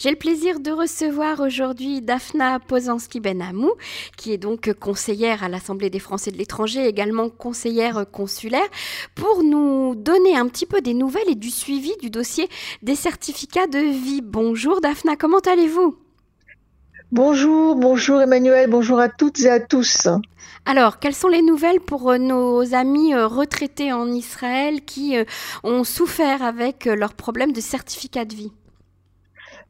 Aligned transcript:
J'ai 0.00 0.10
le 0.10 0.16
plaisir 0.16 0.60
de 0.60 0.70
recevoir 0.70 1.40
aujourd'hui 1.40 2.00
Daphna 2.00 2.60
Posanski-Benamou, 2.60 3.72
qui 4.16 4.32
est 4.32 4.38
donc 4.38 4.72
conseillère 4.74 5.42
à 5.42 5.48
l'Assemblée 5.48 5.90
des 5.90 5.98
Français 5.98 6.30
de 6.30 6.36
l'étranger, 6.36 6.86
également 6.86 7.28
conseillère 7.30 8.08
consulaire, 8.08 8.68
pour 9.16 9.42
nous 9.42 9.96
donner 9.96 10.36
un 10.36 10.46
petit 10.46 10.66
peu 10.66 10.80
des 10.82 10.94
nouvelles 10.94 11.28
et 11.28 11.34
du 11.34 11.50
suivi 11.50 11.96
du 12.00 12.10
dossier 12.10 12.48
des 12.80 12.94
certificats 12.94 13.66
de 13.66 13.80
vie. 13.80 14.20
Bonjour 14.22 14.80
Daphna, 14.80 15.16
comment 15.16 15.40
allez-vous? 15.40 15.98
Bonjour, 17.10 17.74
bonjour 17.74 18.20
Emmanuel, 18.20 18.70
bonjour 18.70 19.00
à 19.00 19.08
toutes 19.08 19.40
et 19.40 19.50
à 19.50 19.58
tous. 19.58 20.06
Alors, 20.64 21.00
quelles 21.00 21.12
sont 21.12 21.26
les 21.26 21.42
nouvelles 21.42 21.80
pour 21.80 22.12
euh, 22.12 22.18
nos 22.18 22.72
amis 22.72 23.14
euh, 23.14 23.26
retraités 23.26 23.92
en 23.92 24.06
Israël 24.12 24.84
qui 24.84 25.16
euh, 25.16 25.24
ont 25.64 25.82
souffert 25.82 26.44
avec 26.44 26.84
leurs 26.84 27.14
problèmes 27.14 27.52
de 27.52 27.60
certificat 27.60 28.24
de 28.24 28.36
vie? 28.36 28.52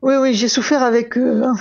Oui, 0.01 0.15
oui, 0.21 0.35
j'ai 0.35 0.47
souffert 0.47 0.85
avec 0.85 1.19
eux. 1.19 1.43
Hein. 1.43 1.55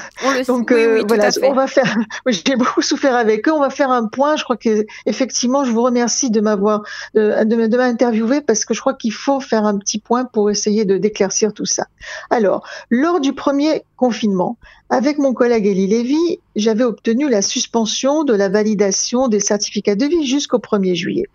Donc 0.47 0.71
oui, 0.71 1.03
voilà, 1.07 1.29
on 1.43 1.53
va 1.53 1.65
faire. 1.65 1.97
J'ai 2.27 2.55
beaucoup 2.55 2.83
souffert 2.83 3.15
avec 3.15 3.47
eux. 3.47 3.51
On 3.51 3.59
va 3.59 3.71
faire 3.71 3.89
un 3.89 4.05
point. 4.05 4.35
Je 4.35 4.43
crois 4.43 4.57
que 4.57 4.85
effectivement, 5.07 5.63
je 5.63 5.71
vous 5.71 5.81
remercie 5.81 6.29
de 6.29 6.39
m'avoir 6.39 6.83
de, 7.15 7.43
de, 7.43 7.77
m'interviewer 7.77 8.41
parce 8.41 8.63
que 8.63 8.75
je 8.75 8.79
crois 8.79 8.93
qu'il 8.93 9.13
faut 9.13 9.39
faire 9.39 9.65
un 9.65 9.77
petit 9.79 9.97
point 9.97 10.25
pour 10.25 10.51
essayer 10.51 10.85
de 10.85 10.97
d'éclaircir 10.97 11.51
tout 11.51 11.65
ça. 11.65 11.87
Alors, 12.29 12.63
lors 12.91 13.19
du 13.19 13.33
premier 13.33 13.83
confinement, 13.95 14.57
avec 14.91 15.17
mon 15.17 15.33
collègue 15.33 15.65
Elie 15.65 15.87
Lévy, 15.87 16.39
j'avais 16.55 16.83
obtenu 16.83 17.29
la 17.29 17.41
suspension 17.41 18.23
de 18.23 18.33
la 18.33 18.49
validation 18.49 19.29
des 19.29 19.39
certificats 19.39 19.95
de 19.95 20.05
vie 20.05 20.27
jusqu'au 20.27 20.59
1er 20.59 20.93
juillet. 20.93 21.27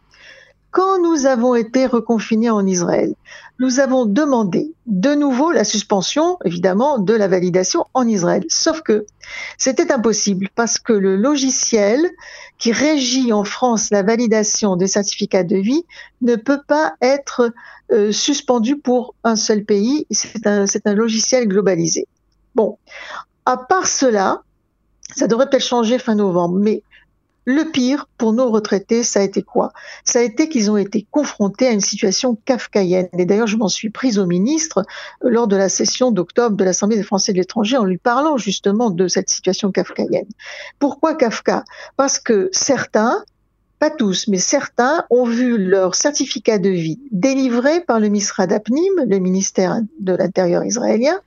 Quand 0.72 0.98
nous 1.02 1.26
avons 1.26 1.54
été 1.54 1.84
reconfinés 1.84 2.48
en 2.48 2.66
Israël, 2.66 3.14
nous 3.58 3.78
avons 3.78 4.06
demandé 4.06 4.72
de 4.86 5.14
nouveau 5.14 5.52
la 5.52 5.64
suspension, 5.64 6.38
évidemment, 6.46 6.98
de 6.98 7.12
la 7.12 7.28
validation 7.28 7.84
en 7.92 8.08
Israël. 8.08 8.42
Sauf 8.48 8.80
que 8.80 9.04
c'était 9.58 9.92
impossible 9.92 10.48
parce 10.54 10.78
que 10.78 10.94
le 10.94 11.16
logiciel 11.16 12.10
qui 12.56 12.72
régit 12.72 13.34
en 13.34 13.44
France 13.44 13.90
la 13.90 14.02
validation 14.02 14.76
des 14.76 14.86
certificats 14.86 15.44
de 15.44 15.56
vie 15.56 15.84
ne 16.22 16.36
peut 16.36 16.62
pas 16.66 16.94
être 17.02 17.52
euh, 17.92 18.10
suspendu 18.10 18.78
pour 18.78 19.14
un 19.24 19.36
seul 19.36 19.64
pays. 19.66 20.06
C'est 20.10 20.46
un, 20.46 20.64
un 20.86 20.94
logiciel 20.94 21.48
globalisé. 21.48 22.06
Bon, 22.54 22.78
à 23.44 23.58
part 23.58 23.86
cela, 23.86 24.42
ça 25.14 25.26
devrait 25.26 25.50
peut-être 25.50 25.66
changer 25.66 25.98
fin 25.98 26.14
novembre, 26.14 26.58
mais 26.58 26.82
le 27.44 27.64
pire 27.70 28.08
pour 28.18 28.32
nos 28.32 28.50
retraités, 28.50 29.02
ça 29.02 29.20
a 29.20 29.22
été 29.22 29.42
quoi? 29.42 29.72
Ça 30.04 30.20
a 30.20 30.22
été 30.22 30.48
qu'ils 30.48 30.70
ont 30.70 30.76
été 30.76 31.06
confrontés 31.10 31.66
à 31.66 31.72
une 31.72 31.80
situation 31.80 32.38
kafkaïenne. 32.44 33.08
Et 33.18 33.26
d'ailleurs, 33.26 33.46
je 33.46 33.56
m'en 33.56 33.68
suis 33.68 33.90
prise 33.90 34.18
au 34.18 34.26
ministre 34.26 34.84
euh, 35.24 35.30
lors 35.30 35.48
de 35.48 35.56
la 35.56 35.68
session 35.68 36.12
d'octobre 36.12 36.56
de 36.56 36.64
l'Assemblée 36.64 36.96
des 36.96 37.02
Français 37.02 37.32
de 37.32 37.38
l'étranger 37.38 37.76
en 37.76 37.84
lui 37.84 37.98
parlant 37.98 38.36
justement 38.36 38.90
de 38.90 39.08
cette 39.08 39.28
situation 39.28 39.72
kafkaïenne. 39.72 40.28
Pourquoi 40.78 41.14
Kafka? 41.14 41.64
Parce 41.96 42.18
que 42.18 42.48
certains, 42.52 43.24
pas 43.78 43.90
tous, 43.90 44.28
mais 44.28 44.38
certains 44.38 45.04
ont 45.10 45.24
vu 45.24 45.58
leur 45.58 45.96
certificat 45.96 46.58
de 46.58 46.70
vie 46.70 47.00
délivré 47.10 47.80
par 47.80 47.98
le 47.98 48.08
Misra 48.08 48.46
d'Apnim, 48.46 49.04
le 49.06 49.18
ministère 49.18 49.80
de 49.98 50.14
l'Intérieur 50.14 50.64
israélien, 50.64 51.18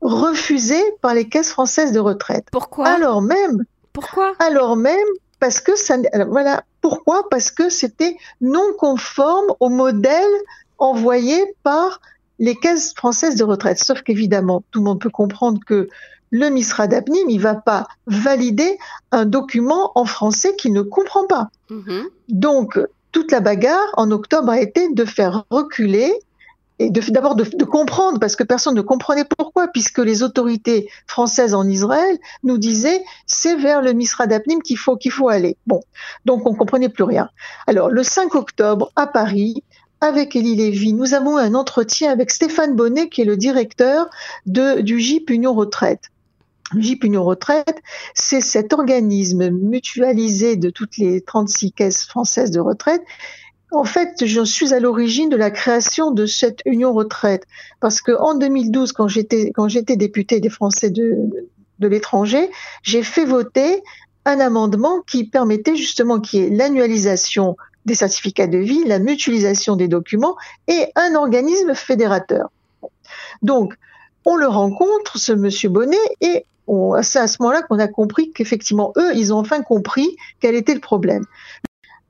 refusé 0.00 0.82
par 1.00 1.14
les 1.14 1.28
caisses 1.28 1.50
françaises 1.50 1.92
de 1.92 2.00
retraite. 2.00 2.48
Pourquoi? 2.50 2.88
Alors 2.88 3.22
même 3.22 3.64
pourquoi? 3.92 4.32
Alors 4.38 4.76
même 4.76 4.98
parce 5.42 5.58
que 5.58 5.74
ça, 5.74 5.96
voilà, 6.28 6.62
pourquoi? 6.82 7.28
Parce 7.28 7.50
que 7.50 7.68
c'était 7.68 8.16
non 8.40 8.62
conforme 8.78 9.52
au 9.58 9.70
modèle 9.70 10.32
envoyé 10.78 11.34
par 11.64 12.00
les 12.38 12.54
caisses 12.54 12.94
françaises 12.94 13.34
de 13.34 13.42
retraite. 13.42 13.78
Sauf 13.78 14.02
qu'évidemment, 14.02 14.62
tout 14.70 14.78
le 14.78 14.84
monde 14.84 15.00
peut 15.00 15.10
comprendre 15.10 15.58
que 15.66 15.88
le 16.30 16.48
MISRA 16.48 16.86
d'APNIM, 16.86 17.28
il 17.28 17.40
va 17.40 17.56
pas 17.56 17.88
valider 18.06 18.78
un 19.10 19.24
document 19.24 19.90
en 19.96 20.04
français 20.04 20.54
qu'il 20.54 20.72
ne 20.74 20.82
comprend 20.82 21.26
pas. 21.26 21.50
Mm-hmm. 21.70 22.04
Donc, 22.28 22.78
toute 23.10 23.32
la 23.32 23.40
bagarre 23.40 23.92
en 23.96 24.12
octobre 24.12 24.48
a 24.48 24.60
été 24.60 24.92
de 24.92 25.04
faire 25.04 25.44
reculer 25.50 26.14
d'abord 26.90 27.34
de, 27.34 27.64
comprendre, 27.64 28.18
parce 28.18 28.36
que 28.36 28.44
personne 28.44 28.74
ne 28.74 28.80
comprenait 28.80 29.24
pourquoi, 29.24 29.68
puisque 29.68 29.98
les 29.98 30.22
autorités 30.22 30.88
françaises 31.06 31.54
en 31.54 31.68
Israël 31.68 32.18
nous 32.42 32.58
disaient 32.58 33.02
c'est 33.26 33.56
vers 33.56 33.82
le 33.82 33.92
Misra 33.92 34.26
d'Apnim 34.26 34.60
qu'il 34.60 34.78
faut, 34.78 34.98
faut 35.10 35.28
aller. 35.28 35.56
Bon, 35.66 35.80
donc 36.24 36.46
on 36.46 36.54
comprenait 36.54 36.88
plus 36.88 37.04
rien. 37.04 37.28
Alors, 37.66 37.88
le 37.90 38.02
5 38.02 38.34
octobre, 38.34 38.90
à 38.96 39.06
Paris, 39.06 39.62
avec 40.00 40.34
Elie 40.34 40.56
Lévy, 40.56 40.92
nous 40.94 41.14
avons 41.14 41.36
un 41.36 41.54
entretien 41.54 42.10
avec 42.10 42.30
Stéphane 42.30 42.74
Bonnet, 42.74 43.08
qui 43.08 43.22
est 43.22 43.24
le 43.24 43.36
directeur 43.36 44.08
de, 44.46 44.80
du 44.80 44.98
GIP 44.98 45.30
Union 45.30 45.54
Retraite. 45.54 46.10
GIP 46.76 47.04
Union 47.04 47.24
Retraite, 47.24 47.82
c'est 48.14 48.40
cet 48.40 48.72
organisme 48.72 49.50
mutualisé 49.50 50.56
de 50.56 50.70
toutes 50.70 50.96
les 50.96 51.20
36 51.20 51.72
caisses 51.72 52.04
françaises 52.04 52.50
de 52.50 52.60
retraite 52.60 53.02
en 53.72 53.84
fait, 53.84 54.24
je 54.26 54.44
suis 54.44 54.74
à 54.74 54.80
l'origine 54.80 55.28
de 55.28 55.36
la 55.36 55.50
création 55.50 56.10
de 56.10 56.26
cette 56.26 56.60
union 56.64 56.92
retraite 56.92 57.44
parce 57.80 58.00
que 58.00 58.12
en 58.12 58.34
2012, 58.34 58.92
quand 58.92 59.08
j'étais 59.08 59.96
députée 59.96 60.40
des 60.40 60.50
Français 60.50 60.90
de, 60.90 61.16
de 61.78 61.88
l'étranger, 61.88 62.50
j'ai 62.82 63.02
fait 63.02 63.24
voter 63.24 63.82
un 64.24 64.40
amendement 64.40 65.00
qui 65.00 65.24
permettait 65.24 65.76
justement 65.76 66.20
qu'il 66.20 66.40
y 66.40 66.46
ait 66.46 66.50
l'annualisation 66.50 67.56
des 67.84 67.94
certificats 67.94 68.46
de 68.46 68.58
vie, 68.58 68.84
la 68.84 68.98
mutualisation 68.98 69.76
des 69.76 69.88
documents 69.88 70.36
et 70.68 70.86
un 70.94 71.14
organisme 71.14 71.74
fédérateur. 71.74 72.50
Donc, 73.42 73.74
on 74.24 74.36
le 74.36 74.46
rencontre, 74.46 75.18
ce 75.18 75.32
monsieur 75.32 75.68
Bonnet, 75.68 75.96
et 76.20 76.46
c'est 77.02 77.18
à 77.18 77.26
ce 77.26 77.38
moment-là 77.40 77.62
qu'on 77.62 77.80
a 77.80 77.88
compris 77.88 78.30
qu'effectivement, 78.32 78.92
eux, 78.96 79.16
ils 79.16 79.34
ont 79.34 79.38
enfin 79.38 79.62
compris 79.62 80.16
quel 80.40 80.54
était 80.54 80.74
le 80.74 80.80
problème. 80.80 81.24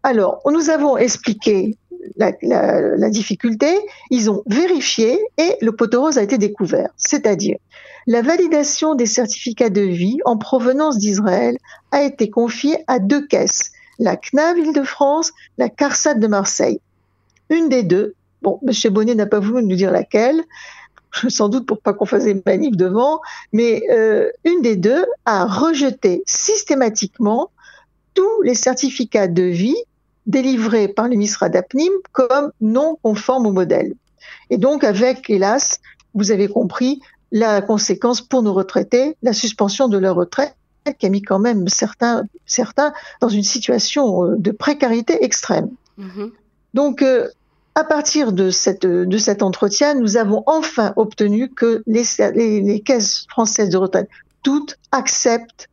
Alors, 0.02 0.40
nous 0.50 0.70
avons 0.70 0.96
expliqué 0.96 1.76
la, 2.16 3.10
difficulté, 3.10 3.78
ils 4.10 4.30
ont 4.30 4.42
vérifié 4.46 5.20
et 5.38 5.56
le 5.60 5.72
poteau 5.72 6.06
a 6.06 6.22
été 6.22 6.38
découvert. 6.38 6.90
C'est-à-dire, 6.96 7.56
la 8.06 8.22
validation 8.22 8.94
des 8.94 9.06
certificats 9.06 9.70
de 9.70 9.82
vie 9.82 10.18
en 10.24 10.36
provenance 10.36 10.98
d'Israël 10.98 11.56
a 11.92 12.02
été 12.02 12.30
confiée 12.30 12.78
à 12.88 12.98
deux 12.98 13.26
caisses, 13.26 13.70
la 13.98 14.16
CNAV 14.16 14.58
Île-de-France, 14.58 15.32
la 15.58 15.68
CARSAT 15.68 16.14
de 16.14 16.26
Marseille. 16.26 16.80
Une 17.50 17.68
des 17.68 17.84
deux, 17.84 18.14
bon, 18.42 18.58
M. 18.66 18.92
Bonnet 18.92 19.14
n'a 19.14 19.26
pas 19.26 19.38
voulu 19.38 19.64
nous 19.64 19.76
dire 19.76 19.92
laquelle, 19.92 20.42
sans 21.28 21.48
doute 21.48 21.66
pour 21.66 21.80
pas 21.80 21.92
qu'on 21.92 22.06
fasse 22.06 22.24
des 22.24 22.42
manifs 22.44 22.76
devant, 22.76 23.20
mais 23.52 23.82
euh, 23.90 24.30
une 24.44 24.62
des 24.62 24.76
deux 24.76 25.06
a 25.24 25.46
rejeté 25.46 26.22
systématiquement 26.26 27.50
tous 28.14 28.42
les 28.42 28.54
certificats 28.54 29.28
de 29.28 29.44
vie 29.44 29.76
délivré 30.26 30.88
par 30.88 31.06
le 31.06 31.10
ministre 31.10 31.48
d'Apnim 31.48 31.92
comme 32.12 32.52
non 32.60 32.96
conforme 33.02 33.46
au 33.46 33.52
modèle. 33.52 33.94
Et 34.50 34.58
donc, 34.58 34.84
avec, 34.84 35.28
hélas, 35.28 35.80
vous 36.14 36.30
avez 36.30 36.48
compris, 36.48 37.00
la 37.32 37.62
conséquence 37.62 38.20
pour 38.20 38.42
nos 38.42 38.52
retraités, 38.52 39.16
la 39.22 39.32
suspension 39.32 39.88
de 39.88 39.96
leur 39.96 40.16
retraite, 40.16 40.54
qui 40.98 41.06
a 41.06 41.08
mis 41.08 41.22
quand 41.22 41.38
même 41.38 41.68
certains, 41.68 42.24
certains 42.44 42.92
dans 43.20 43.28
une 43.28 43.42
situation 43.42 44.24
euh, 44.24 44.36
de 44.36 44.50
précarité 44.50 45.24
extrême. 45.24 45.70
Mm-hmm. 45.98 46.30
Donc, 46.74 47.02
euh, 47.02 47.28
à 47.74 47.84
partir 47.84 48.32
de, 48.32 48.50
cette, 48.50 48.84
de 48.84 49.18
cet 49.18 49.42
entretien, 49.42 49.94
nous 49.94 50.18
avons 50.18 50.42
enfin 50.46 50.92
obtenu 50.96 51.48
que 51.48 51.82
les, 51.86 52.04
les, 52.34 52.80
caisses 52.80 53.26
françaises 53.30 53.70
de 53.70 53.78
retraite, 53.78 54.08
toutes 54.42 54.76
acceptent 54.90 55.68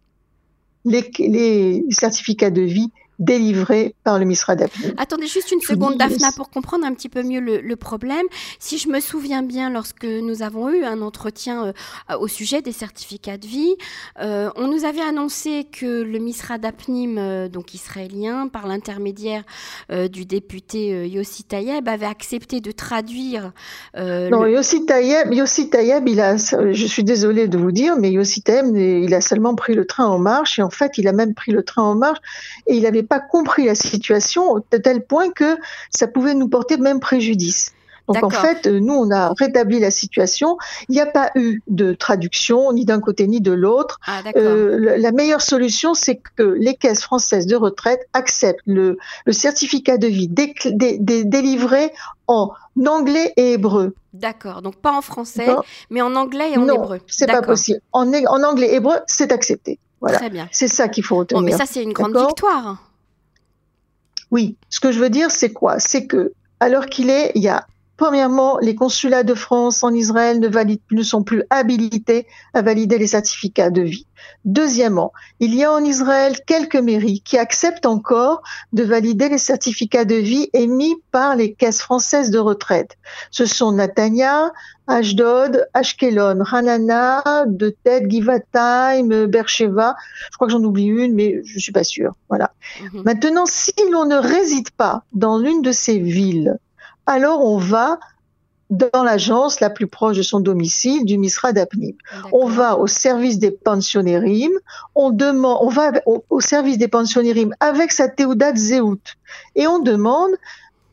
les, 0.86 1.12
les 1.20 1.84
certificats 1.90 2.52
de 2.52 2.62
vie 2.62 2.92
délivré 3.20 3.96
par 4.04 4.18
le 4.18 4.26
Misra 4.26 4.56
Attendez 4.98 5.28
juste 5.28 5.52
une 5.52 5.62
seconde, 5.62 5.98
Daphna, 5.98 6.32
pour 6.32 6.50
comprendre 6.50 6.86
un 6.86 6.94
petit 6.94 7.10
peu 7.10 7.22
mieux 7.22 7.40
le, 7.40 7.76
problème. 7.76 8.26
Si 8.60 8.78
je 8.78 8.90
me 8.90 9.00
souviens 9.00 9.42
bien, 9.42 9.70
lorsque 9.70 10.06
nous 10.06 10.42
avons 10.42 10.70
eu 10.70 10.84
un 10.84 11.02
entretien 11.02 11.68
euh, 11.68 12.18
au 12.18 12.28
sujet 12.28 12.62
des 12.62 12.72
certificats 12.72 13.38
de 13.38 13.48
vie, 13.48 13.76
euh, 14.22 14.50
on 14.56 14.68
nous 14.68 14.86
avait 14.86 15.02
annoncé 15.02 15.66
que 15.72 16.02
le 16.02 16.20
Misra 16.20 16.58
d'Apnim, 16.58 17.18
euh, 17.18 17.48
donc 17.48 17.74
israélien, 17.74 18.48
par 18.48 18.68
l'intermédiaire 18.68 19.44
du 19.90 20.26
député 20.26 21.08
Yossi 21.08 21.44
Tayeb, 21.44 21.88
avait 21.88 22.06
accepté 22.06 22.62
de 22.62 22.72
traduire. 22.72 23.52
non, 23.96 24.46
Yossi 24.46 24.86
Tayeb, 24.86 25.34
Yossi 25.34 25.70
Tayeb, 25.70 26.08
il 26.08 26.22
a, 26.22 26.38
je 26.38 26.86
suis 26.86 27.04
désolée 27.04 27.48
de 27.48 27.58
vous 27.58 27.72
dire, 27.72 27.98
mais 27.98 28.12
Yossi 28.12 28.42
Tayeb, 28.42 28.76
il 28.76 29.14
a 29.14 29.22
seulement 29.22 29.56
pris 29.56 29.74
le 29.74 29.86
train 29.86 30.06
en 30.06 30.20
marche 30.20 30.60
et 30.60 30.62
en 30.62 30.70
fait, 30.70 30.98
il 30.98 31.08
a 31.08 31.12
même 31.12 31.34
pris 31.34 31.52
le 31.52 31.64
train 31.64 31.84
en 31.84 31.96
marche 31.96 32.20
et 32.68 32.76
il 32.76 32.86
avait 32.86 33.04
pas 33.10 33.20
compris 33.20 33.66
la 33.66 33.76
situation 33.76 34.64
de 34.72 34.78
tel 34.78 35.04
point 35.04 35.32
que 35.32 35.58
ça 35.90 36.08
pouvait 36.08 36.36
nous 36.36 36.48
porter 36.48 36.78
même 36.78 37.00
préjudice. 37.00 37.74
Donc 38.14 38.24
en 38.24 38.30
fait, 38.30 38.66
nous, 38.66 38.94
on 38.94 39.12
a 39.12 39.34
rétabli 39.38 39.80
la 39.80 39.92
situation. 39.92 40.58
Il 40.88 40.94
n'y 40.94 41.02
a 41.02 41.06
pas 41.06 41.32
eu 41.36 41.62
de 41.68 41.94
traduction, 41.94 42.74
ni 42.74 42.86
d'un 42.86 43.00
côté 43.00 43.28
ni 43.28 43.40
de 43.40 43.52
l'autre. 43.52 44.00
Ah, 44.08 44.22
euh, 44.36 44.98
la 44.98 45.12
meilleure 45.12 45.42
solution, 45.42 45.94
c'est 45.94 46.20
que 46.36 46.44
les 46.44 46.76
caisses 46.76 47.04
françaises 47.04 47.46
de 47.46 47.56
retraite 47.56 48.08
acceptent 48.14 48.62
le, 48.66 48.98
certificat 49.30 49.98
de 49.98 50.08
vie 50.08 50.28
délivré 50.28 51.92
en 52.28 52.52
anglais 52.88 53.34
et 53.38 53.54
hébreu. 53.54 53.94
D'accord, 54.14 54.64
donc 54.64 54.78
pas 54.78 54.92
en 54.92 55.02
français, 55.02 55.48
mais 55.92 56.02
en 56.02 56.16
anglais 56.16 56.54
et 56.54 56.58
en 56.58 56.66
non, 56.66 56.76
hébreu. 56.76 57.00
c'est 57.06 57.28
pas 57.28 57.44
possible. 57.44 57.80
En, 57.92 58.12
en 58.12 58.44
anglais 58.44 58.70
et 58.72 58.76
hébreu, 58.76 58.96
c'est 59.06 59.32
accepté. 59.32 59.78
Voilà. 60.02 60.18
Très 60.18 60.30
bien. 60.30 60.48
C'est 60.52 60.68
ça 60.68 60.88
qu'il 60.88 61.04
faut 61.04 61.18
retenir. 61.18 61.42
Bon, 61.42 61.46
mais 61.46 61.52
ça, 61.52 61.66
c'est 61.66 61.84
une 61.84 61.94
grande 61.94 62.18
victoire. 62.18 62.89
Oui, 64.32 64.56
ce 64.70 64.80
que 64.80 64.92
je 64.92 65.00
veux 65.00 65.10
dire, 65.10 65.32
c'est 65.32 65.52
quoi? 65.52 65.80
C'est 65.80 66.06
que, 66.06 66.34
alors 66.60 66.86
qu'il 66.86 67.10
est, 67.10 67.32
il 67.36 67.42
y 67.42 67.48
a 67.48 67.66
Premièrement, 68.00 68.58
les 68.60 68.76
consulats 68.76 69.24
de 69.24 69.34
France 69.34 69.84
en 69.84 69.94
Israël 69.94 70.40
ne, 70.40 70.48
valident, 70.48 70.82
ne, 70.92 71.04
sont 71.04 71.22
plus 71.22 71.44
habilités 71.50 72.28
à 72.54 72.62
valider 72.62 72.98
les 72.98 73.08
certificats 73.08 73.72
de 73.72 73.82
vie. 73.82 74.08
Deuxièmement, 74.46 75.12
il 75.42 75.54
y 75.54 75.66
a 75.66 75.74
en 75.74 75.84
Israël 75.84 76.38
quelques 76.48 76.78
mairies 76.78 77.20
qui 77.20 77.38
acceptent 77.38 77.86
encore 77.86 78.42
de 78.72 78.84
valider 78.84 79.28
les 79.28 79.38
certificats 79.38 80.06
de 80.06 80.16
vie 80.16 80.50
émis 80.54 80.96
par 81.12 81.36
les 81.36 81.52
caisses 81.52 81.82
françaises 81.82 82.30
de 82.32 82.40
retraite. 82.40 82.96
Ce 83.32 83.46
sont 83.46 83.74
Natania, 83.74 84.54
Ashdod, 84.88 85.68
Ashkelon, 85.74 86.46
Hanana, 86.50 87.44
De 87.48 87.76
Tête, 87.84 88.10
Givatayim, 88.10 89.26
Bercheva. 89.26 89.98
Je 90.32 90.38
crois 90.38 90.48
que 90.48 90.54
j'en 90.54 90.64
oublie 90.64 90.86
une, 90.86 91.16
mais 91.16 91.42
je 91.44 91.60
suis 91.60 91.74
pas 91.74 91.84
sûre. 91.84 92.14
Voilà. 92.30 92.54
Mhm. 92.82 93.02
Maintenant, 93.04 93.46
si 93.46 93.74
l'on 93.92 94.06
ne 94.06 94.16
réside 94.16 94.72
pas 94.72 95.04
dans 95.12 95.38
l'une 95.38 95.62
de 95.62 95.74
ces 95.74 96.00
villes, 96.00 96.58
alors 97.10 97.44
on 97.44 97.58
va 97.58 98.00
dans 98.70 99.04
l'agence 99.04 99.62
la 99.62 99.72
plus 99.72 99.88
proche 99.88 100.16
de 100.18 100.22
son 100.22 100.40
domicile 100.40 101.04
du 101.04 101.18
Misra 101.18 101.54
d'Apnim. 101.54 101.96
On 102.32 102.48
va 102.48 102.78
au 102.78 102.86
service 102.86 103.40
des 103.40 103.50
pensionnérim, 103.50 104.52
on 104.94 105.10
demande, 105.10 105.58
on 105.62 105.70
va 105.70 105.92
au, 106.06 106.40
service 106.40 106.78
des 106.78 106.88
pensionnérim 106.88 107.56
avec 107.60 107.92
sa 107.92 108.08
Théoudat 108.08 108.54
Zéout 108.54 109.02
et 109.56 109.66
on 109.66 109.80
demande 109.80 110.32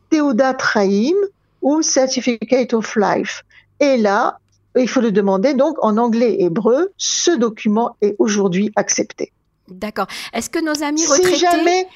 Théoudat 0.09 0.57
Raïm 0.59 1.15
ou 1.61 1.83
Certificate 1.83 2.73
of 2.73 2.95
Life. 2.95 3.43
Et 3.79 3.97
là, 3.97 4.39
il 4.75 4.89
faut 4.89 5.01
le 5.01 5.11
demander 5.11 5.53
donc 5.53 5.77
en 5.83 5.97
anglais 5.97 6.33
et 6.33 6.45
hébreu. 6.45 6.91
Ce 6.97 7.29
document 7.29 7.95
est 8.01 8.15
aujourd'hui 8.17 8.71
accepté. 8.75 9.31
D'accord. 9.67 10.07
Est-ce 10.33 10.49
que 10.49 10.59
nos 10.59 10.83
amis 10.83 11.05
retraités... 11.05 11.35
Si 11.35 11.39
jamais, 11.39 11.87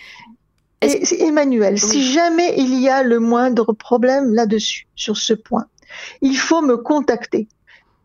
Emmanuel, 0.81 1.77
si 1.79 2.03
jamais 2.11 2.55
il 2.57 2.79
y 2.79 2.89
a 2.89 3.03
le 3.03 3.19
moindre 3.19 3.73
problème 3.73 4.33
là-dessus, 4.33 4.87
sur 4.95 5.17
ce 5.17 5.33
point, 5.33 5.65
il 6.21 6.35
faut 6.35 6.61
me 6.61 6.77
contacter. 6.77 7.47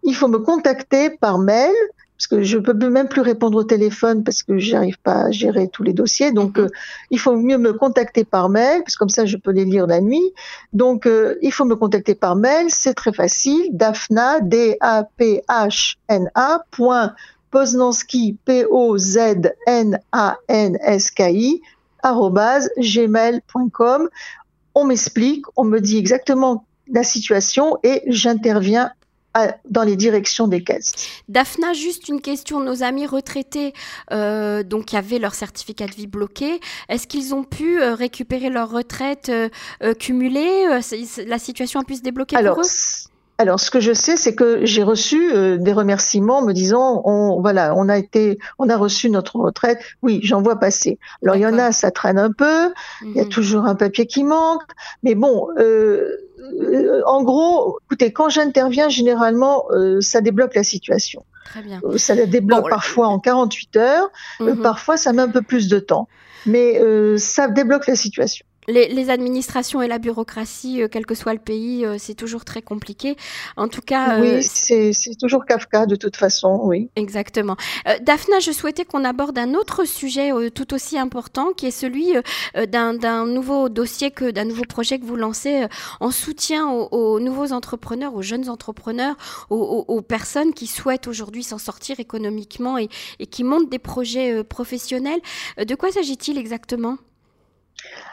Il 0.03 0.15
faut 0.15 0.29
me 0.29 0.39
contacter 0.39 1.11
par 1.11 1.39
mail, 1.39 1.75
parce 2.17 2.27
que 2.29 2.43
je 2.43 2.59
peux 2.59 2.73
même 2.89 3.09
plus 3.09 3.21
répondre 3.21 3.59
au 3.59 3.65
téléphone 3.65 4.25
parce 4.25 4.43
que 4.43 4.57
j'arrive 4.59 4.99
pas 5.01 5.25
à 5.25 5.31
gérer 5.31 5.69
tous 5.69 5.83
les 5.83 5.93
dossiers. 5.93 6.33
Donc, 6.33 6.57
mhm. 6.57 6.65
euh, 6.65 6.69
il 7.11 7.19
faut 7.19 7.37
mieux 7.37 7.59
me 7.59 7.75
contacter 7.75 8.25
par 8.25 8.49
mail, 8.49 8.81
parce 8.83 8.95
que 8.95 9.01
comme 9.01 9.11
ça, 9.11 9.27
je 9.27 9.37
peux 9.37 9.51
les 9.51 9.67
lire 9.67 9.87
la 9.87 10.01
nuit. 10.01 10.33
Donc, 10.73 11.07
euh, 11.07 11.37
il 11.43 11.53
faut 11.53 11.67
me 11.67 11.77
contacter 11.77 12.15
par 12.15 12.37
mail. 12.37 12.67
C'est 12.69 12.95
très 12.95 13.13
facile. 13.13 13.69
Daphna, 13.73 14.41
D-A-P-H-N-A, 14.41 15.51
point 16.71 17.15
Poznansky, 17.51 18.37
P-O-Z-N-A-N-S-K-I, 18.45 19.23
gmail.com. 22.79 24.09
On 24.75 24.85
m'explique, 24.85 25.45
on 25.57 25.65
me 25.65 25.81
dit 25.81 25.99
exactement 25.99 26.67
la 26.89 27.03
situation 27.03 27.79
et 27.83 28.03
j'interviens 28.07 28.93
dans 29.69 29.83
les 29.83 29.97
directions 29.97 30.49
des 30.49 30.63
caisses. 30.63 30.93
Daphna, 31.29 31.73
juste 31.73 32.09
une 32.09 32.21
question. 32.21 32.61
Nos 32.61 32.83
amis 32.83 33.07
retraités, 33.07 33.73
euh, 34.13 34.63
donc 34.63 34.87
qui 34.87 34.97
avaient 34.97 35.19
leur 35.19 35.35
certificat 35.35 35.87
de 35.87 35.95
vie 35.95 36.07
bloqué, 36.07 36.61
est-ce 36.89 37.07
qu'ils 37.07 37.35
ont 37.35 37.45
pu 37.45 37.81
euh, 37.81 37.95
récupérer 37.95 38.51
leur 38.51 38.71
retraite 38.71 39.29
euh, 39.29 39.49
cumulée 39.95 40.67
La 41.27 41.39
situation 41.39 41.81
a 41.81 41.85
pu 41.85 41.97
se 41.97 42.03
débloquer 42.03 42.37
pour 42.37 42.61
eux? 42.61 42.65
Alors, 43.39 43.61
ce 43.61 43.71
que 43.71 43.81
je 43.81 43.93
sais, 43.93 44.17
c'est 44.17 44.35
que 44.35 44.65
j'ai 44.65 44.83
reçu 44.83 45.31
euh, 45.33 45.59
des 45.59 45.73
remerciements 45.73 46.43
me 46.43 46.53
disant, 46.53 47.03
on, 47.05 47.41
voilà, 47.41 47.75
on 47.77 47.89
a 47.89 47.99
été, 47.99 48.39
on 48.59 48.69
a 48.71 48.77
reçu 48.77 49.11
notre 49.11 49.37
retraite. 49.37 49.79
Oui, 50.03 50.21
j'en 50.23 50.41
vois 50.41 50.57
passer. 50.57 50.99
Alors, 51.23 51.37
il 51.37 51.43
y 51.43 51.47
en 51.47 51.59
a, 51.59 51.73
ça 51.73 51.91
traîne 51.91 52.19
un 52.19 52.33
peu. 52.33 52.73
Il 53.03 53.13
y 53.13 53.21
a 53.21 53.25
mhm. 53.25 53.29
toujours 53.29 53.67
un 53.67 53.75
papier 53.75 54.07
qui 54.07 54.25
manque. 54.25 54.63
Mais 55.03 55.15
bon, 55.15 55.49
euh, 55.59 56.17
euh, 56.39 57.03
en 57.05 57.23
gros, 57.25 57.79
écoutez, 57.87 58.11
quand 58.11 58.31
j'interviens, 58.31 58.89
généralement, 58.89 59.67
ça 60.01 60.23
débloque 60.23 60.55
la 60.55 60.65
situation. 60.65 61.25
Très 61.45 61.63
bien. 61.63 61.81
Ça 61.97 62.15
la 62.15 62.27
débloque 62.27 62.71
parfois 62.71 63.09
en 63.09 63.19
48 63.19 63.77
heures. 63.77 64.11
Mhm. 64.41 64.63
parfois, 64.63 64.97
ça 64.97 65.13
met 65.13 65.23
un 65.23 65.29
peu 65.29 65.43
plus 65.43 65.69
de 65.69 65.79
temps. 65.79 66.09
Mais 66.47 66.81
ça 67.19 67.49
débloque 67.49 67.87
la 67.87 67.97
situation 67.97 68.46
les, 68.69 69.11
administrations 69.11 69.83
et 69.83 69.89
la 69.89 69.99
bureaucratie, 69.99 70.83
euh, 70.83 70.89
quel 70.91 71.07
que 71.07 71.15
soit 71.15 71.33
le 71.33 71.39
pays, 71.39 71.85
euh, 71.85 71.97
c'est 71.99 72.15
toujours 72.15 72.45
très 72.45 72.63
compliqué. 72.63 73.17
En 73.57 73.69
tout 73.69 73.81
cas, 73.81 74.21
oui, 74.21 74.41
euh, 74.71 74.91
c'est 74.93 75.19
toujours 75.19 75.45
Kafka 75.45 75.87
de 75.87 75.97
toute 75.97 76.17
façon, 76.17 76.61
oui. 76.65 76.91
Exactement. 76.97 77.57
Daphna, 78.03 78.41
je 78.41 78.53
souhaitais 78.53 78.85
qu'on 78.85 79.05
aborde 79.05 79.39
un 79.39 79.55
autre 79.55 79.85
sujet 79.85 80.31
tout 80.55 80.75
aussi 80.75 80.99
important, 80.99 81.53
qui 81.53 81.67
est 81.67 81.71
celui 81.71 82.15
d'un 82.69 83.27
nouveau 83.27 83.69
dossier 83.69 84.11
que 84.11 84.31
d'un 84.31 84.45
nouveau 84.45 84.65
projet 84.65 84.99
que 84.99 85.05
vous 85.05 85.17
lancez 85.17 85.67
en 86.01 86.11
soutien 86.11 86.69
aux, 86.69 87.21
nouveaux 87.21 87.53
entrepreneurs, 87.53 88.15
aux 88.15 88.23
jeunes 88.23 88.49
entrepreneurs, 88.49 89.17
aux, 89.51 90.03
personnes 90.03 90.53
qui 90.53 90.67
souhaitent 90.67 91.09
aujourd'hui 91.09 91.43
s'en 91.43 91.59
sortir 91.59 92.01
économiquement 92.01 92.79
et, 92.79 92.89
et, 93.19 93.27
qui 93.27 93.45
montent 93.45 93.71
des 93.71 93.79
projets 93.79 94.45
professionnels. 94.45 95.21
De 95.59 95.75
quoi 95.75 95.91
s'agit-il 95.93 96.39
exactement? 96.39 96.97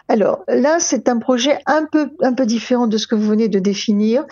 Alors 0.10 0.44
là, 0.48 0.80
c'est 0.80 1.08
un 1.08 1.18
projet 1.18 1.60
un 1.66 1.86
peu, 1.86 2.12
un 2.22 2.34
peu 2.34 2.46
différent 2.46 2.88
de 2.88 2.98
ce 2.98 3.08
que 3.08 3.16
vous 3.16 3.28
venez 3.28 3.48
de 3.48 3.60
définir. 3.60 4.26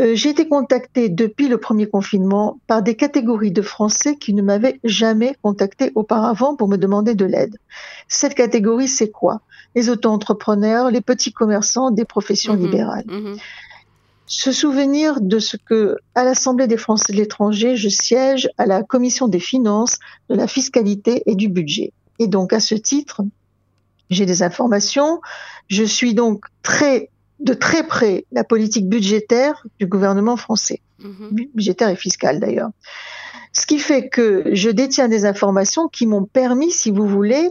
Euh, 0.00 0.14
j'ai 0.14 0.30
été 0.30 0.48
contactée 0.48 1.10
depuis 1.10 1.48
le 1.48 1.58
premier 1.58 1.86
confinement 1.86 2.58
par 2.66 2.82
des 2.82 2.94
catégories 2.94 3.52
de 3.52 3.62
Français 3.62 4.16
qui 4.16 4.32
ne 4.32 4.42
m'avaient 4.42 4.80
jamais 4.84 5.36
contacté 5.42 5.92
auparavant 5.94 6.56
pour 6.56 6.68
me 6.68 6.76
demander 6.76 7.14
de 7.14 7.26
l'aide. 7.26 7.56
Cette 8.08 8.34
catégorie, 8.34 8.88
c'est 8.88 9.10
quoi? 9.10 9.42
Les 9.74 9.90
auto-entrepreneurs, 9.90 10.90
les 10.90 11.02
petits 11.02 11.32
commerçants, 11.32 11.90
des 11.90 12.06
professions 12.06 12.54
mhm, 12.54 12.62
libérales. 12.62 13.04
Mhm. 13.06 13.36
Se 14.26 14.52
souvenir 14.52 15.20
de 15.20 15.38
ce 15.38 15.56
que, 15.56 15.98
à 16.14 16.24
l'Assemblée 16.24 16.66
des 16.66 16.76
Français 16.76 17.12
de 17.12 17.18
l'étranger, 17.18 17.76
je 17.76 17.88
siège 17.88 18.48
à 18.58 18.66
la 18.66 18.82
Commission 18.82 19.28
des 19.28 19.40
finances, 19.40 19.98
de 20.30 20.34
la 20.34 20.46
fiscalité 20.46 21.22
et 21.26 21.34
du 21.34 21.48
budget. 21.48 21.92
Et 22.18 22.26
donc, 22.26 22.52
à 22.52 22.60
ce 22.60 22.74
titre, 22.74 23.22
j'ai 24.10 24.26
des 24.26 24.42
informations. 24.42 25.20
Je 25.68 25.84
suis 25.84 26.14
donc 26.14 26.44
très 26.62 27.10
de 27.40 27.54
très 27.54 27.86
près 27.86 28.26
la 28.32 28.42
politique 28.42 28.88
budgétaire 28.88 29.64
du 29.78 29.86
gouvernement 29.86 30.36
français, 30.36 30.80
mhm. 30.98 31.48
budgétaire 31.54 31.88
et 31.88 31.96
fiscale 31.96 32.40
d'ailleurs. 32.40 32.70
Ce 33.52 33.66
qui 33.66 33.78
fait 33.78 34.08
que 34.08 34.50
je 34.52 34.70
détiens 34.70 35.08
des 35.08 35.24
informations 35.24 35.88
qui 35.88 36.06
m'ont 36.06 36.24
permis, 36.24 36.70
si 36.70 36.90
vous 36.90 37.06
voulez, 37.06 37.48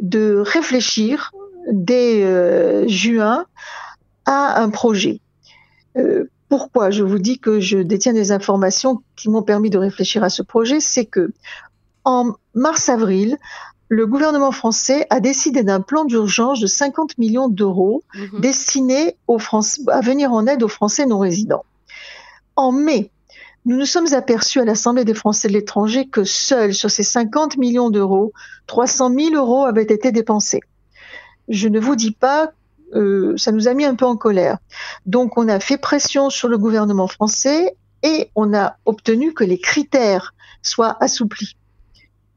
de 0.00 0.42
réfléchir 0.44 1.32
dès 1.70 2.24
euh, 2.24 2.86
juin 2.88 3.46
à 4.24 4.60
un 4.60 4.70
projet. 4.70 5.20
Euh, 5.96 6.24
pourquoi 6.48 6.90
je 6.90 7.02
vous 7.02 7.18
dis 7.18 7.38
que 7.38 7.60
je 7.60 7.78
détiens 7.78 8.12
des 8.12 8.32
informations 8.32 9.02
qui 9.16 9.28
m'ont 9.28 9.42
permis 9.42 9.70
de 9.70 9.78
réfléchir 9.78 10.22
à 10.22 10.30
ce 10.30 10.42
projet? 10.42 10.80
C'est 10.80 11.06
que 11.06 11.32
en 12.04 12.34
mars-avril, 12.54 13.36
le 13.88 14.06
gouvernement 14.06 14.52
français 14.52 15.06
a 15.10 15.20
décidé 15.20 15.62
d'un 15.62 15.80
plan 15.80 16.04
d'urgence 16.04 16.60
de 16.60 16.66
50 16.66 17.18
millions 17.18 17.48
d'euros 17.48 18.02
mhm. 18.14 18.40
destiné 18.40 19.16
aux 19.28 19.38
à 19.88 20.00
venir 20.00 20.32
en 20.32 20.46
aide 20.46 20.62
aux 20.62 20.68
Français 20.68 21.06
non 21.06 21.18
résidents. 21.18 21.64
En 22.56 22.72
mai, 22.72 23.10
nous 23.64 23.76
nous 23.76 23.86
sommes 23.86 24.12
aperçus 24.12 24.60
à 24.60 24.64
l'Assemblée 24.64 25.04
des 25.04 25.14
Français 25.14 25.48
de 25.48 25.52
l'étranger 25.52 26.06
que 26.06 26.24
seuls 26.24 26.74
sur 26.74 26.90
ces 26.90 27.02
50 27.02 27.58
millions 27.58 27.90
d'euros, 27.90 28.32
300 28.66 29.12
000 29.14 29.34
euros 29.34 29.64
avaient 29.64 29.82
été 29.82 30.12
dépensés. 30.12 30.60
Je 31.48 31.68
ne 31.68 31.78
vous 31.78 31.94
dis 31.94 32.12
pas, 32.12 32.52
euh, 32.94 33.36
ça 33.36 33.52
nous 33.52 33.68
a 33.68 33.74
mis 33.74 33.84
un 33.84 33.94
peu 33.94 34.04
en 34.04 34.16
colère. 34.16 34.58
Donc 35.04 35.36
on 35.36 35.48
a 35.48 35.60
fait 35.60 35.78
pression 35.78 36.30
sur 36.30 36.48
le 36.48 36.58
gouvernement 36.58 37.08
français 37.08 37.76
et 38.02 38.30
on 38.34 38.54
a 38.54 38.76
obtenu 38.84 39.32
que 39.32 39.44
les 39.44 39.58
critères 39.58 40.34
soient 40.62 40.96
assouplis. 41.00 41.56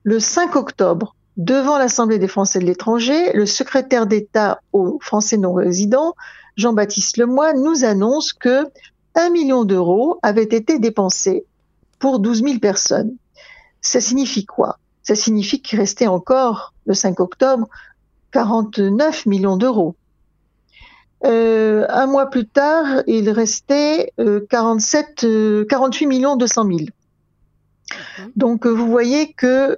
Le 0.03 0.19
5 0.19 0.55
octobre, 0.55 1.15
devant 1.37 1.77
l'Assemblée 1.77 2.19
des 2.19 2.27
Français 2.27 2.59
de 2.59 2.65
l'étranger, 2.65 3.31
le 3.33 3.45
secrétaire 3.45 4.05
d'État 4.07 4.61
aux 4.73 4.99
Français 5.01 5.37
non 5.37 5.53
résidents, 5.53 6.13
Jean-Baptiste 6.57 7.17
Lemoyne, 7.17 7.63
nous 7.63 7.85
annonce 7.85 8.33
que 8.33 8.65
1 9.15 9.29
million 9.29 9.63
d'euros 9.63 10.19
avaient 10.21 10.43
été 10.43 10.79
dépensés 10.79 11.45
pour 11.99 12.19
12 12.19 12.43
000 12.43 12.59
personnes. 12.59 13.15
Ça 13.81 14.01
signifie 14.01 14.45
quoi? 14.45 14.77
Ça 15.03 15.15
signifie 15.15 15.61
qu'il 15.61 15.79
restait 15.79 16.07
encore, 16.07 16.73
le 16.85 16.93
5 16.93 17.19
octobre, 17.19 17.67
49 18.31 19.25
millions 19.25 19.57
d'euros. 19.57 19.95
Euh, 21.25 21.85
un 21.89 22.05
mois 22.05 22.29
plus 22.29 22.47
tard, 22.47 23.03
il 23.07 23.29
restait 23.29 24.13
47, 24.49 25.23
euh, 25.23 25.65
48 25.65 26.05
euh, 26.05 26.09
millions 26.09 26.35
200 26.35 26.65
000. 26.67 26.79
Donc, 28.35 28.67
vous 28.67 28.87
voyez 28.87 29.33
que 29.33 29.77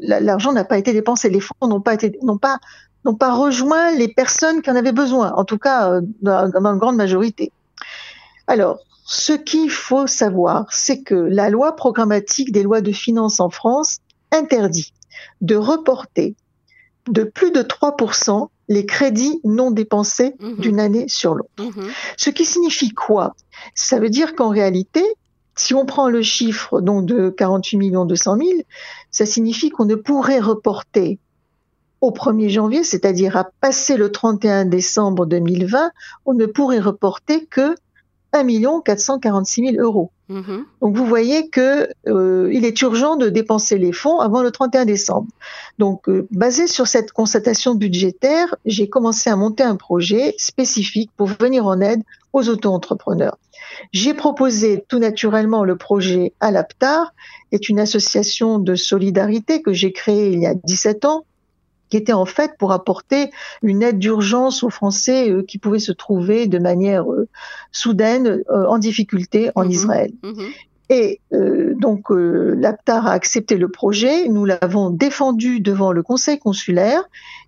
l'argent 0.00 0.52
n'a 0.52 0.64
pas 0.64 0.78
été 0.78 0.92
dépensé, 0.92 1.28
les 1.30 1.40
fonds 1.40 1.54
n'ont 1.62 1.80
pas 1.80 1.94
été, 1.94 2.18
n'ont 2.22 2.38
pas 2.38 2.58
n'ont 3.04 3.14
pas 3.14 3.32
rejoint 3.34 3.92
les 3.92 4.08
personnes 4.08 4.60
qui 4.60 4.70
en 4.70 4.76
avaient 4.76 4.92
besoin, 4.92 5.32
en 5.32 5.44
tout 5.44 5.56
cas 5.58 5.90
euh, 5.90 6.00
dans, 6.20 6.50
dans 6.50 6.60
la 6.60 6.76
grande 6.76 6.96
majorité. 6.96 7.50
Alors, 8.46 8.78
ce 9.06 9.32
qu'il 9.32 9.70
faut 9.70 10.06
savoir, 10.06 10.66
c'est 10.70 11.02
que 11.02 11.14
la 11.14 11.48
loi 11.50 11.74
programmatique 11.76 12.52
des 12.52 12.62
lois 12.62 12.80
de 12.82 12.92
finances 12.92 13.40
en 13.40 13.48
France 13.48 13.98
interdit 14.32 14.92
de 15.40 15.56
reporter 15.56 16.34
de 17.08 17.24
plus 17.24 17.50
de 17.52 17.62
3% 17.62 18.48
les 18.68 18.86
crédits 18.86 19.40
non 19.44 19.70
dépensés 19.70 20.34
Mhm. 20.38 20.56
d'une 20.58 20.78
année 20.78 21.08
sur 21.08 21.34
l'autre. 21.34 21.50
Mhm. 21.58 21.88
Ce 22.16 22.30
qui 22.30 22.44
signifie 22.44 22.90
quoi? 22.90 23.34
Ça 23.74 23.98
veut 23.98 24.10
dire 24.10 24.34
qu'en 24.36 24.50
réalité, 24.50 25.02
si 25.56 25.74
on 25.74 25.84
prend 25.86 26.08
le 26.08 26.22
chiffre 26.22 26.80
donc 26.80 27.06
de 27.06 27.30
48 27.30 27.76
millions 27.78 28.04
200 28.04 28.36
000, 28.36 28.48
ça 29.20 29.26
signifie 29.26 29.68
qu'on 29.68 29.84
ne 29.84 29.96
pourrait 29.96 30.40
reporter 30.40 31.18
au 32.00 32.10
1er 32.10 32.48
janvier, 32.48 32.84
c'est-à-dire 32.84 33.36
à 33.36 33.50
passer 33.60 33.98
le 33.98 34.10
31 34.10 34.64
décembre 34.64 35.26
2020, 35.26 35.90
on 36.24 36.32
ne 36.32 36.46
pourrait 36.46 36.80
reporter 36.80 37.44
que 37.44 37.74
1 38.32 38.80
446 38.84 39.72
000 39.72 39.82
euros. 39.82 40.10
Mhm. 40.28 40.64
Donc 40.80 40.96
vous 40.96 41.06
voyez 41.06 41.48
que 41.48 41.88
euh, 42.06 42.48
il 42.52 42.64
est 42.64 42.80
urgent 42.82 43.16
de 43.16 43.28
dépenser 43.28 43.78
les 43.78 43.92
fonds 43.92 44.20
avant 44.20 44.42
le 44.42 44.50
31 44.50 44.84
décembre. 44.84 45.28
Donc 45.78 46.08
euh, 46.08 46.28
basé 46.30 46.66
sur 46.66 46.86
cette 46.86 47.12
constatation 47.12 47.74
budgétaire, 47.74 48.54
j'ai 48.64 48.88
commencé 48.88 49.28
à 49.28 49.36
monter 49.36 49.64
un 49.64 49.76
projet 49.76 50.34
spécifique 50.38 51.10
pour 51.16 51.26
venir 51.26 51.66
en 51.66 51.80
aide 51.80 52.02
aux 52.32 52.48
auto-entrepreneurs. 52.48 53.36
J'ai 53.92 54.14
proposé 54.14 54.84
tout 54.88 54.98
naturellement 54.98 55.64
le 55.64 55.76
projet 55.76 56.32
Alaptar, 56.40 57.12
qui 57.48 57.56
est 57.56 57.68
une 57.68 57.80
association 57.80 58.58
de 58.58 58.74
solidarité 58.76 59.62
que 59.62 59.72
j'ai 59.72 59.92
créée 59.92 60.30
il 60.32 60.40
y 60.40 60.46
a 60.46 60.54
17 60.54 61.04
ans 61.04 61.24
qui 61.90 61.96
était 61.96 62.12
en 62.14 62.24
fait 62.24 62.52
pour 62.58 62.72
apporter 62.72 63.30
une 63.62 63.82
aide 63.82 63.98
d'urgence 63.98 64.62
aux 64.62 64.70
Français 64.70 65.30
euh, 65.30 65.42
qui 65.42 65.58
pouvaient 65.58 65.78
se 65.78 65.92
trouver 65.92 66.46
de 66.46 66.58
manière 66.58 67.10
euh, 67.12 67.28
soudaine 67.72 68.42
euh, 68.50 68.66
en 68.66 68.78
difficulté 68.78 69.50
en 69.54 69.64
Mhm. 69.64 69.70
Israël. 69.70 70.12
Mhm. 70.22 70.46
Et 70.88 71.20
euh, 71.32 71.74
donc 71.76 72.10
euh, 72.10 72.54
l'APTAR 72.58 73.06
a 73.06 73.12
accepté 73.12 73.56
le 73.56 73.68
projet, 73.68 74.28
nous 74.28 74.44
l'avons 74.44 74.90
défendu 74.90 75.60
devant 75.60 75.92
le 75.92 76.02
conseil 76.02 76.38
consulaire 76.38 77.02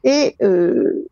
et 0.05 0.37
euh, 0.43 1.07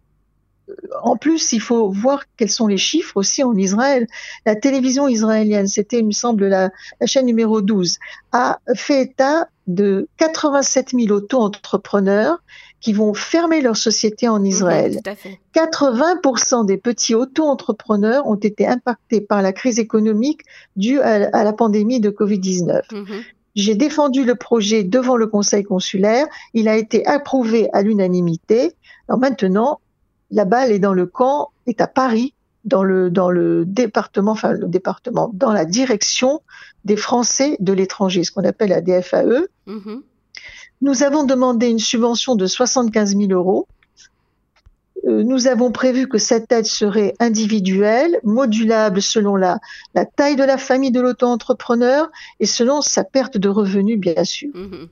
en 1.02 1.16
plus, 1.16 1.52
il 1.52 1.60
faut 1.60 1.90
voir 1.90 2.22
quels 2.36 2.48
sont 2.50 2.68
les 2.68 2.76
chiffres 2.78 3.16
aussi 3.16 3.42
en 3.42 3.56
Israël. 3.56 4.06
La 4.46 4.54
télévision 4.54 5.08
israélienne, 5.08 5.66
c'était, 5.66 5.98
il 5.98 6.06
me 6.06 6.12
semble, 6.12 6.46
la, 6.46 6.70
la 7.00 7.06
chaîne 7.08 7.26
numéro 7.26 7.60
12, 7.60 7.98
a 8.30 8.60
fait 8.76 9.02
état 9.02 9.48
de 9.66 10.06
87 10.18 10.90
000 10.92 11.08
auto-entrepreneurs 11.10 12.40
qui 12.80 12.92
vont 12.92 13.14
fermer 13.14 13.60
leur 13.60 13.76
société 13.76 14.28
en 14.28 14.42
Israël. 14.42 14.92
Mhm, 14.92 15.02
Tout 15.02 15.10
à 15.10 15.14
fait. 15.14 15.40
80% 15.54 16.64
des 16.64 16.76
petits 16.76 17.14
auto-entrepreneurs 17.14 18.26
ont 18.26 18.36
été 18.36 18.66
impactés 18.66 19.20
par 19.20 19.42
la 19.42 19.52
crise 19.52 19.78
économique 19.78 20.40
due 20.76 21.00
à, 21.00 21.28
à 21.32 21.44
la 21.44 21.52
pandémie 21.52 22.00
de 22.00 22.10
Covid-19. 22.10 22.82
Mhm. 22.92 23.06
J'ai 23.56 23.74
défendu 23.74 24.24
le 24.24 24.36
projet 24.36 24.84
devant 24.84 25.16
le 25.16 25.26
conseil 25.26 25.64
consulaire. 25.64 26.26
Il 26.54 26.68
a 26.68 26.76
été 26.76 27.06
approuvé 27.06 27.68
à 27.72 27.82
l'unanimité. 27.82 28.72
Alors 29.08 29.18
maintenant, 29.18 29.80
la 30.30 30.44
balle 30.44 30.70
est 30.70 30.78
dans 30.78 30.94
le 30.94 31.06
camp, 31.06 31.48
est 31.66 31.80
à 31.80 31.86
Paris, 31.88 32.32
dans 32.64 32.84
le, 32.84 33.10
dans 33.10 33.30
le 33.30 33.64
département, 33.64 34.32
enfin 34.32 34.52
le 34.52 34.68
département, 34.68 35.30
dans 35.34 35.52
la 35.52 35.64
direction 35.64 36.40
des 36.84 36.96
Français 36.96 37.56
de 37.60 37.72
l'étranger, 37.72 38.24
ce 38.24 38.30
qu'on 38.30 38.44
appelle 38.44 38.70
la 38.70 38.80
DFAE. 38.80 39.46
Mhm. 39.66 40.02
Nous 40.80 41.02
avons 41.02 41.24
demandé 41.24 41.68
une 41.68 41.78
subvention 41.78 42.34
de 42.34 42.46
75 42.46 43.16
000 43.16 43.32
euros. 43.32 43.66
Euh, 45.06 45.22
Nous 45.22 45.46
avons 45.46 45.72
prévu 45.72 46.08
que 46.08 46.18
cette 46.18 46.50
aide 46.52 46.66
serait 46.66 47.14
individuelle, 47.20 48.18
modulable 48.22 49.00
selon 49.00 49.36
la, 49.36 49.58
taille 50.16 50.36
de 50.36 50.44
la 50.44 50.58
famille 50.58 50.90
de 50.90 51.00
l'auto-entrepreneur 51.00 52.10
et 52.38 52.46
selon 52.46 52.80
sa 52.80 53.04
perte 53.04 53.38
de 53.38 53.48
revenus, 53.48 53.98
bien 53.98 54.24
sûr. 54.24 54.50
Mhm. 54.54 54.88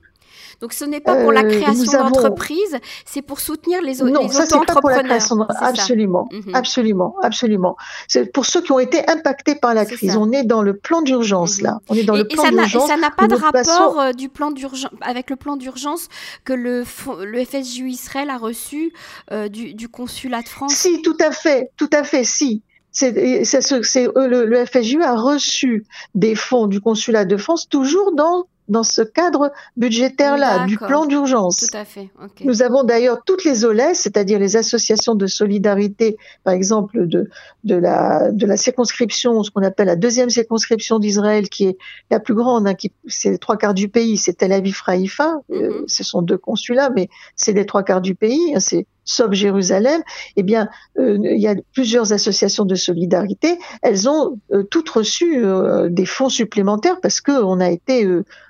Donc 0.61 0.73
ce 0.73 0.83
n'est 0.85 0.99
pas 0.99 1.15
pour 1.15 1.31
la 1.31 1.41
Euh, 1.43 1.49
création 1.49 1.83
nous 1.85 1.95
avons- 1.95 2.09
d'entreprise, 2.09 2.77
c'est 3.05 3.21
pour 3.21 3.39
soutenir 3.39 3.81
les, 3.81 3.95
Non, 3.97 4.23
les 4.23 4.29
ça 4.29 4.45
c'est 4.45 4.57
pas 4.65 4.75
pour 4.81 4.89
la 4.89 5.03
création. 5.03 5.37
de-. 5.37 5.45
Absolument, 5.61 6.27
Mhm. 6.31 6.53
absolument, 6.53 7.15
absolument. 7.23 7.77
C'est 8.07 8.31
pour 8.31 8.45
ceux 8.45 8.61
qui 8.61 8.71
ont 8.71 8.79
été 8.79 9.07
impactés 9.09 9.55
par 9.55 9.73
la 9.73 9.85
crise. 9.85 10.11
ça. 10.11 10.19
On 10.19 10.31
est 10.31 10.43
dans 10.43 10.61
le 10.61 10.75
plan 10.75 11.01
d'urgence 11.01 11.59
Mhm. 11.59 11.63
là. 11.65 11.79
On 11.89 11.95
est 11.95 12.03
dans 12.03 12.15
Et, 12.15 12.19
le 12.19 12.27
plan 12.27 12.43
ça 12.43 12.51
n'a- 12.51 12.63
et 12.63 12.65
d'urgence. 12.67 12.87
ça 12.89 12.97
n'a 12.97 13.09
pas 13.11 13.27
de 13.27 13.35
de 13.35 13.41
toute 13.41 13.51
façon- 13.51 13.71
rapport 13.71 13.99
euh, 14.01 14.11
du 14.11 14.27
plan 14.29 14.51
d'urgence 14.51 14.91
avec 15.01 15.29
le 15.29 15.35
plan 15.37 15.55
d'urgence 15.55 16.07
que 16.43 16.53
le, 16.53 16.83
le 17.23 17.39
FSJU 17.45 17.89
Israël 17.89 18.29
a 18.29 18.37
reçu 18.37 18.91
euh, 19.31 19.47
du, 19.47 19.73
du 19.73 19.87
consulat 19.89 20.41
de 20.41 20.49
France? 20.49 20.73
Si, 20.73 21.01
tout 21.01 21.17
à 21.21 21.31
fait, 21.31 21.71
tout 21.77 21.89
à 21.93 22.03
fait, 22.03 22.23
si. 22.23 22.61
C'est, 22.91 23.15
euh, 23.15 24.27
le, 24.27 24.45
le 24.45 24.65
FSJU 24.65 25.03
a 25.03 25.15
reçu 25.15 25.85
des 26.15 26.35
fonds 26.35 26.65
du 26.67 26.81
consulat 26.81 27.23
de 27.23 27.37
France 27.37 27.69
toujours 27.69 28.13
dans, 28.15 28.45
dans 28.69 28.83
ce 28.83 29.01
cadre 29.01 29.51
budgétaire-là, 29.77 30.65
du 30.65 30.77
plan 30.77 31.05
d'urgence. 31.05 31.67
Tout 31.69 31.77
à 31.77 31.85
fait. 31.85 32.09
Nous 32.43 32.61
avons 32.61 32.83
d'ailleurs 32.83 33.23
toutes 33.25 33.43
les 33.43 33.65
OLES, 33.65 33.95
c'est-à-dire 33.95 34.39
les 34.39 34.55
associations 34.55 35.15
de 35.15 35.27
solidarité, 35.27 36.17
par 36.43 36.53
exemple 36.53 37.07
de, 37.07 37.29
de, 37.63 37.75
la, 37.75 38.31
de 38.31 38.45
la 38.45 38.57
circonscription, 38.57 39.43
ce 39.43 39.51
qu'on 39.51 39.63
appelle 39.63 39.87
la 39.87 39.95
deuxième 39.95 40.29
circonscription 40.29 40.99
d'Israël, 40.99 41.49
qui 41.49 41.65
est 41.65 41.77
la 42.11 42.19
plus 42.19 42.35
grande, 42.35 42.67
hein, 42.67 42.75
qui, 42.75 42.91
c'est 43.07 43.31
les 43.31 43.37
trois 43.39 43.57
quarts 43.57 43.73
du 43.73 43.89
pays, 43.89 44.17
c'est 44.17 44.33
Tel 44.33 44.53
Aviv 44.53 44.81
Haïfa, 44.85 45.41
euh, 45.51 45.69
Mhm. 45.69 45.83
ce 45.87 46.03
sont 46.03 46.21
deux 46.21 46.37
consulats, 46.37 46.89
mais 46.95 47.09
c'est 47.35 47.53
les 47.53 47.65
trois 47.65 47.83
quarts 47.83 48.01
du 48.01 48.15
pays, 48.15 48.53
hein, 48.55 48.59
c'est 48.59 48.85
sauf 49.09 49.31
Jérusalem. 49.33 50.01
Eh 50.35 50.43
bien, 50.43 50.69
euh, 50.97 51.17
il 51.21 51.41
y 51.41 51.47
a 51.47 51.55
plusieurs 51.73 52.13
associations 52.13 52.65
de 52.65 52.75
solidarité, 52.75 53.57
elles 53.81 54.07
ont 54.07 54.39
euh, 54.51 54.63
toutes 54.63 54.89
reçu 54.89 55.43
euh, 55.43 55.89
des 55.89 56.05
fonds 56.05 56.29
supplémentaires 56.29 56.99
parce 57.01 57.21
que 57.21 57.31
on 57.31 57.59
a 57.59 57.69
été, 57.69 58.07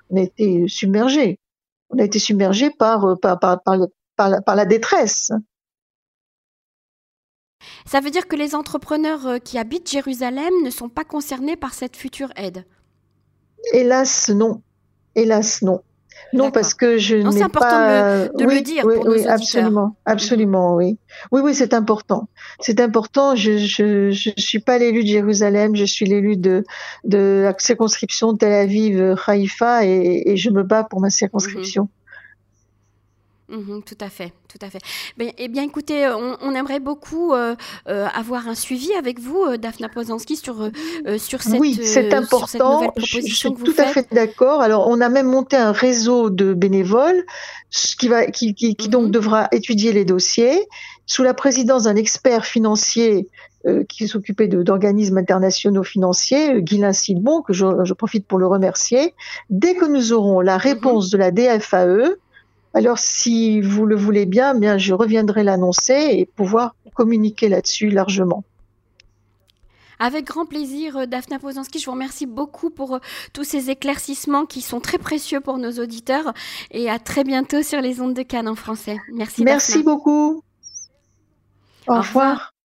on 0.09 0.17
a 0.17 0.21
été 0.21 0.67
submergés 0.67 1.39
on 1.91 1.97
a 1.97 2.03
été 2.03 2.19
submergé 2.19 2.69
par, 2.69 3.17
par, 3.19 3.39
par, 3.39 3.63
par, 3.63 3.75
le- 3.75 3.87
par 4.15 4.29
la, 4.29 4.41
par 4.41 4.55
la 4.55 4.65
détresse. 4.65 5.31
Ça 7.85 7.99
veut 7.99 8.11
dire 8.11 8.27
que 8.27 8.35
les 8.35 8.53
entrepreneurs 8.53 9.41
qui 9.43 9.57
habitent 9.57 9.89
Jérusalem 9.89 10.53
ne 10.63 10.69
sont 10.69 10.89
pas 10.89 11.03
concernés 11.03 11.57
par 11.57 11.73
cette 11.73 11.95
future 11.95 12.31
aide? 12.35 12.63
Hélas, 13.73 14.29
non. 14.29 14.61
Hélas, 15.15 15.63
non. 15.63 15.81
Non, 16.33 16.51
parce 16.51 16.73
que 16.73 16.97
je 16.97 17.15
Non, 17.15 17.31
n'ai 17.31 17.41
important 17.41 17.69
pas. 17.69 18.27
de 18.27 18.43
le 18.43 18.47
oui, 18.49 18.61
dire 18.61 18.83
oui, 18.85 18.95
pour 18.95 19.07
oui, 19.07 19.25
absolument, 19.27 19.95
absolument, 20.05 20.75
oui. 20.75 20.97
Oui, 21.31 21.41
oui, 21.43 21.55
c'est 21.55 21.73
important. 21.73 22.29
C'est 22.59 22.79
important. 22.79 23.35
Je, 23.35 23.57
je, 23.57 24.11
je 24.11 24.31
suis 24.37 24.59
pas 24.59 24.77
l'élu 24.77 25.03
de 25.03 25.07
Jérusalem. 25.07 25.75
Je 25.75 25.85
suis 25.85 26.05
l'élu 26.05 26.37
de 26.37 26.63
de 27.03 27.41
la 27.45 27.55
circonscription 27.57 28.35
Tel 28.35 28.53
Aviv, 28.53 29.15
Haïfa, 29.25 29.85
et, 29.85 30.23
et 30.31 30.37
je 30.37 30.49
me 30.49 30.63
bats 30.63 30.83
pour 30.83 30.99
ma 31.01 31.09
circonscription. 31.09 31.89
Mhm, 33.49 33.81
tout 33.83 33.97
à 33.99 34.09
fait, 34.09 34.31
tout 34.47 34.59
à 34.61 34.69
fait. 34.69 34.79
Ben, 35.17 35.31
eh 35.37 35.47
bien, 35.47 35.63
écoutez, 35.63 36.07
on, 36.07 36.37
on 36.41 36.53
aimerait 36.53 36.79
beaucoup 36.79 37.33
euh, 37.33 37.55
euh, 37.87 38.05
avoir 38.13 38.47
un 38.47 38.53
suivi 38.53 38.93
avec 38.93 39.19
vous, 39.19 39.43
euh, 39.43 39.57
Daphna 39.57 39.89
Pozanski, 39.89 40.35
sur, 40.35 40.61
euh, 40.61 40.69
euh, 41.07 41.17
sur 41.17 41.41
cette, 41.41 41.59
oui, 41.59 41.75
euh, 41.79 41.83
c'est 41.83 42.09
sur 42.27 42.47
cette 42.47 42.61
nouvelle 42.61 42.89
important. 42.89 42.91
Je, 42.97 43.21
suis 43.21 43.51
que 43.51 43.57
vous 43.57 43.65
tout 43.65 43.73
à 43.79 43.85
fait 43.85 44.07
d'accord. 44.11 44.61
Alors, 44.61 44.87
on 44.87 45.01
a 45.01 45.09
même 45.09 45.27
monté 45.27 45.55
un 45.55 45.71
réseau 45.71 46.29
de 46.29 46.53
bénévoles 46.53 47.23
qui 47.71 48.07
va, 48.07 48.27
qui, 48.27 48.53
qui, 48.53 48.75
qui 48.75 48.87
donc 48.87 49.05
Mhm. 49.05 49.11
devra 49.11 49.47
étudier 49.51 49.93
les 49.93 50.05
dossiers 50.05 50.67
sous 51.07 51.23
la 51.23 51.33
présidence 51.33 51.83
d'un 51.83 51.95
expert 51.95 52.45
financier 52.45 53.27
euh, 53.65 53.83
qui 53.89 54.07
s'occupait 54.07 54.47
d'organismes 54.47 55.17
internationaux 55.17 55.83
financiers, 55.83 56.53
euh, 56.53 56.59
Guylain 56.59 56.93
Silbon, 56.93 57.41
que 57.41 57.51
je, 57.51 57.65
je 57.83 57.93
profite 57.93 58.25
pour 58.25 58.37
le 58.37 58.47
remercier. 58.47 59.13
Dès 59.49 59.75
que 59.75 59.85
nous 59.85 60.13
aurons 60.13 60.39
la 60.39 60.57
réponse 60.57 61.09
de 61.09 61.17
la 61.17 61.31
DFAE, 61.31 62.15
alors 62.73 62.99
si 62.99 63.61
vous 63.61 63.85
le 63.85 63.95
voulez 63.95 64.25
bien, 64.25 64.53
bien 64.55 64.77
je 64.77 64.93
reviendrai 64.93 65.43
l'annoncer 65.43 66.09
et 66.11 66.25
pouvoir 66.25 66.75
communiquer 66.93 67.49
là-dessus 67.49 67.89
largement. 67.89 68.43
Avec 70.01 70.25
grand 70.25 70.45
plaisir, 70.45 70.95
euh, 70.95 71.05
Daphna 71.05 71.39
Pozanski, 71.39 71.77
je 71.79 71.85
vous 71.85 71.91
remercie 71.91 72.25
beaucoup 72.25 72.69
pour 72.69 72.95
euh, 72.95 72.99
tous 73.33 73.43
ces 73.43 73.69
éclaircissements 73.69 74.45
qui 74.45 74.61
sont 74.61 74.79
très 74.79 74.97
précieux 74.97 75.41
pour 75.41 75.57
nos 75.57 75.71
auditeurs 75.73 76.33
et 76.71 76.89
à 76.89 76.99
très 76.99 77.25
bientôt 77.25 77.61
sur 77.63 77.81
les 77.81 77.99
ondes 77.99 78.13
de 78.13 78.21
Cannes 78.23 78.47
en 78.47 78.55
français. 78.55 78.97
Merci. 79.13 79.43
Merci 79.43 79.83
Daphna. 79.83 79.83
beaucoup. 79.83 80.41
Au, 81.87 81.95
Au 81.95 82.01
revoir. 82.01 82.37
revoir. 82.37 82.58